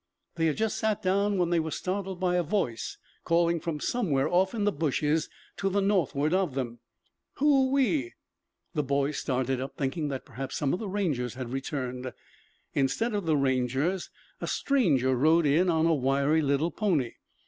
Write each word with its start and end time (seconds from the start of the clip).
They 0.33 0.47
had 0.47 0.57
just 0.57 0.79
sat 0.79 1.03
down 1.03 1.37
when 1.37 1.51
they 1.51 1.59
were 1.59 1.69
startled 1.69 2.19
by 2.19 2.35
a 2.35 2.41
voice 2.41 2.97
calling 3.23 3.59
from 3.59 3.79
somewhere 3.79 4.27
off 4.27 4.55
in 4.55 4.63
the 4.63 4.71
bushes 4.71 5.29
to 5.57 5.69
the 5.69 5.79
northward 5.79 6.33
of 6.33 6.55
them. 6.55 6.79
"Hoo 7.33 7.77
ee!" 7.77 8.13
The 8.73 8.81
boys 8.81 9.19
started 9.19 9.61
up, 9.61 9.77
thinking 9.77 10.07
that 10.07 10.25
perhaps 10.25 10.55
some 10.55 10.73
of 10.73 10.79
the 10.79 10.89
Rangers 10.89 11.35
had 11.35 11.53
returned. 11.53 12.13
Instead 12.73 13.13
of 13.13 13.27
the 13.27 13.37
Rangers 13.37 14.09
a 14.39 14.47
stranger 14.47 15.15
rode 15.15 15.45
in 15.45 15.69
on 15.69 15.85
a 15.85 15.93
wiry 15.93 16.41
little 16.41 16.71
pony. 16.71 17.11